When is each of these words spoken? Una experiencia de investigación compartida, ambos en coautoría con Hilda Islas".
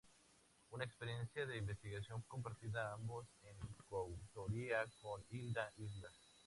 Una 0.71 0.83
experiencia 0.83 1.45
de 1.45 1.57
investigación 1.59 2.23
compartida, 2.27 2.91
ambos 2.95 3.27
en 3.43 3.55
coautoría 3.87 4.83
con 4.99 5.23
Hilda 5.29 5.71
Islas". 5.77 6.39